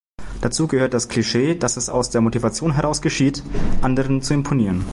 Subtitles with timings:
[0.41, 3.43] Dazu gehört das Klischee, dass es aus der Motivation heraus geschieht,
[3.83, 4.83] anderen zu imponieren.